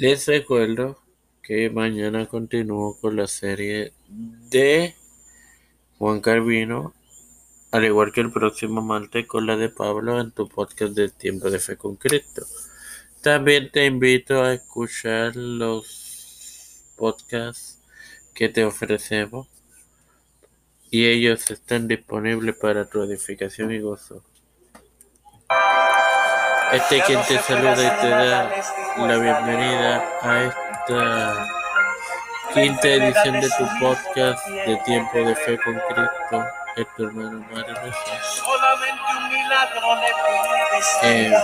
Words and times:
Les 0.00 0.26
recuerdo 0.26 0.98
que 1.42 1.68
mañana 1.68 2.24
continúo 2.24 2.98
con 2.98 3.16
la 3.16 3.26
serie 3.26 3.92
de 4.08 4.94
Juan 5.98 6.22
Carvino, 6.22 6.94
al 7.70 7.84
igual 7.84 8.10
que 8.10 8.22
el 8.22 8.32
próximo 8.32 8.80
martes 8.80 9.26
con 9.26 9.44
la 9.44 9.58
de 9.58 9.68
Pablo 9.68 10.18
en 10.18 10.30
tu 10.30 10.48
podcast 10.48 10.94
del 10.94 11.12
tiempo 11.12 11.50
de 11.50 11.58
fe 11.58 11.76
con 11.76 11.96
Cristo. 11.96 12.46
También 13.20 13.70
te 13.70 13.84
invito 13.84 14.42
a 14.42 14.54
escuchar 14.54 15.36
los 15.36 16.82
podcasts 16.96 17.78
que 18.32 18.48
te 18.48 18.64
ofrecemos 18.64 19.48
y 20.90 21.08
ellos 21.08 21.50
están 21.50 21.88
disponibles 21.88 22.56
para 22.56 22.88
tu 22.88 23.02
edificación 23.02 23.70
y 23.70 23.80
gozo. 23.80 24.24
Este 26.72 27.02
quien 27.02 27.22
te 27.24 27.38
saluda 27.40 27.82
y 27.82 28.00
te 28.00 28.08
da 28.08 28.50
la 28.98 29.16
bienvenida 29.16 30.04
a 30.22 30.42
esta 30.44 31.46
quinta 32.54 32.88
edición 32.88 33.40
de 33.40 33.48
tu 33.48 33.68
podcast 33.80 34.46
de 34.46 34.76
Tiempo 34.84 35.18
de 35.18 35.34
Fe 35.34 35.58
con 35.58 35.74
Cristo, 35.88 36.46
es 36.76 36.86
tu 36.96 37.04
hermano 37.04 37.44
Mario 37.52 37.74
eh, 41.02 41.34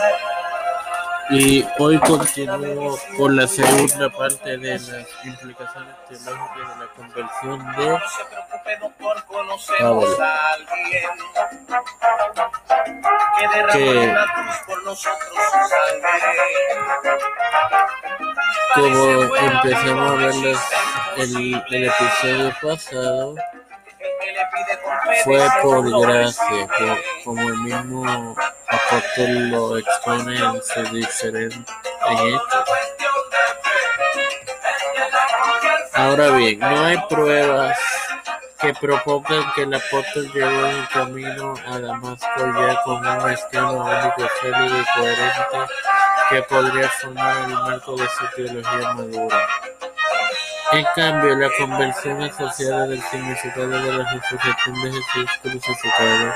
y 1.31 1.65
hoy 1.79 1.99
continúo 2.01 2.99
con 3.17 3.37
la 3.37 3.47
segunda 3.47 4.09
parte 4.11 4.57
de 4.59 4.79
las 4.79 5.07
implicaciones 5.25 5.95
teológicas 6.09 6.69
de 6.69 6.85
la 6.85 6.93
conversión 6.97 7.59
de 7.77 7.99
Pablo. 9.79 10.17
que 13.73 14.15
como 18.75 19.37
empezamos 19.37 20.11
a 20.11 20.15
ver 20.15 20.35
el, 21.17 21.65
el 21.71 21.85
episodio 21.85 22.55
pasado 22.63 23.35
fue 25.25 25.47
por 25.63 26.01
gracia 26.01 26.69
como 27.25 27.41
el 27.41 27.57
mismo 27.59 28.37
apóstol 28.87 29.51
lo 29.51 29.79
expone 29.79 30.39
en 30.39 30.63
su 30.63 30.95
diferente 30.95 31.73
hechos 32.11 32.65
ahora 35.93 36.31
bien 36.31 36.61
no 36.61 36.85
hay 36.85 36.97
pruebas 37.09 37.79
que 38.61 38.73
propongan 38.75 39.53
que 39.55 39.63
el 39.63 39.75
apóstol 39.75 40.31
llegó 40.33 40.67
en 40.67 40.87
camino 40.87 41.55
a 41.67 41.79
Damasco 41.79 42.27
ya 42.39 42.83
con 42.85 43.07
un 43.07 43.31
esquema 43.31 43.71
único, 43.71 44.31
sólido 44.41 44.81
y 44.81 44.85
coherente 44.95 45.73
que 46.31 46.43
podría 46.43 46.89
formar 46.89 47.37
el 47.45 47.55
marco 47.55 47.97
de 47.97 48.09
su 48.09 48.27
teología 48.35 48.93
madura. 48.95 49.47
En 50.73 50.85
cambio, 50.97 51.37
la 51.37 51.51
conversión 51.57 52.23
asociada 52.23 52.87
del 52.89 53.03
significado 53.03 53.69
de 53.69 53.93
la 53.93 54.13
resurrección 54.13 54.83
de 54.83 54.93
Jesús 54.93 55.31
crucificado 55.43 56.35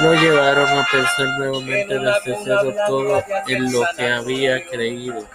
lo 0.00 0.14
llevaron 0.14 0.78
a 0.78 0.86
pensar 0.90 1.26
nuevamente 1.38 1.98
desde 1.98 2.36
cero 2.44 2.74
todo 2.86 3.24
en 3.46 3.72
lo 3.72 3.82
que 3.96 4.06
había 4.06 4.66
creído 4.66 5.26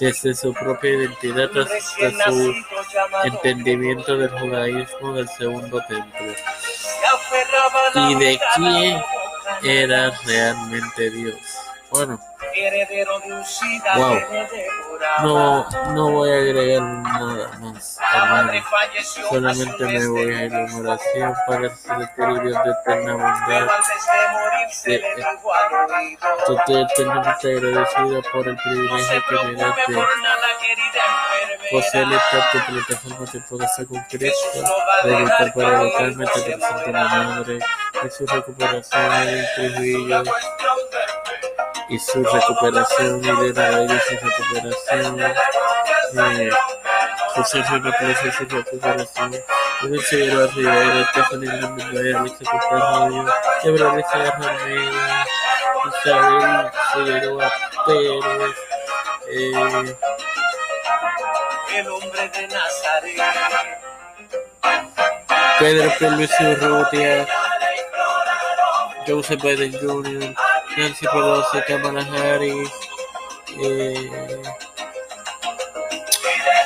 desde 0.00 0.34
su 0.34 0.54
propia 0.54 0.90
identidad 0.92 1.50
hasta 1.58 2.32
su 2.32 2.54
entendimiento 3.24 4.16
del 4.16 4.30
judaísmo 4.30 5.12
del 5.12 5.28
segundo 5.28 5.80
templo 5.86 6.34
y 8.08 8.14
de 8.14 8.40
quién 8.56 9.02
era 9.62 10.10
realmente 10.24 11.10
Dios. 11.10 11.36
Bueno, 11.90 12.18
wow. 13.96 14.20
No, 15.22 15.66
no 15.92 16.10
voy 16.10 16.30
a 16.30 16.36
agregar 16.36 16.82
nada 16.82 17.50
más, 17.58 17.98
hermano. 18.12 18.52
Solamente 19.28 19.84
me 19.84 20.06
voy 20.06 20.34
a 20.34 20.44
ir 20.44 20.52
en 20.52 20.74
oración 20.74 21.34
para 21.46 21.66
el 21.66 22.42
Dios 22.42 22.64
de 22.64 22.70
eterna 22.70 23.12
bondad. 23.14 23.68
Eh, 24.86 25.02
estoy 26.48 26.82
eternamente 26.82 27.56
agradecido 27.56 28.22
por 28.32 28.48
el 28.48 28.56
privilegio 28.56 29.22
que 29.28 29.46
me 29.46 29.54
das 29.54 29.76
de 29.88 29.94
poseer 31.70 32.08
esta 32.12 32.50
plataforma 32.66 33.26
de 33.32 33.40
poder 33.40 33.86
con 33.88 34.00
Cristo, 34.04 34.48
dedicar 35.04 35.54
para 35.54 35.82
educarme, 35.82 36.26
te 36.26 36.40
presento 36.40 36.92
la 36.92 37.04
madre, 37.04 37.58
de 38.02 38.10
su 38.10 38.26
recuperación 38.26 39.10
Trujillo 39.56 40.22
y 41.90 41.98
su 41.98 42.22
recuperación 42.22 43.24
y 43.24 43.52
de 43.52 43.52
la 43.52 43.84
y 43.84 44.00
su 44.00 44.14
recuperación. 44.14 45.20
Eh, 46.16 46.50
José 47.34 47.62
Plaza 47.68 48.32
su 48.32 48.44
recuperación. 48.44 49.36
Luis 49.82 50.06
Figueroa 50.06 50.46
Rivera, 50.54 51.08
Stephanie 51.10 51.48
Hernández, 51.48 52.16
Alexa 52.16 52.44
Costajo, 52.50 53.24
Ebrard 53.64 54.04
Serra 54.12 54.50
Almeida, 54.50 55.26
Isabel 55.88 56.70
Figueroa 56.92 57.52
Pérez, 57.86 58.56
eh, 59.30 59.96
el 61.76 61.88
hombre 61.88 62.28
de 62.28 62.48
Nazaret. 62.48 63.20
Pedro 65.58 65.92
P. 65.98 66.10
Luis 66.10 66.40
Urrutia, 66.40 67.26
Joseph 69.06 69.42
Biden 69.42 69.72
Jr., 69.80 70.34
Nancy 70.76 71.06
Pelosi, 71.06 71.60
Kamala 71.66 72.02
Harris, 72.02 72.70
eh, 73.58 74.10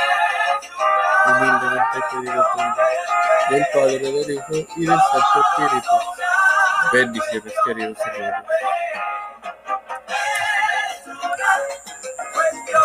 humildemente 1.26 1.98
pedido 2.10 2.46
por 2.54 2.88
del 3.50 3.66
Padre, 3.74 3.98
del 3.98 4.30
Hijo 4.30 4.72
y 4.76 4.86
del 4.86 4.98
Santo 4.98 5.44
Espíritu. 5.50 5.94
Bendiciones, 6.92 7.54
queridos 7.66 7.98
hermanos. 8.06 8.44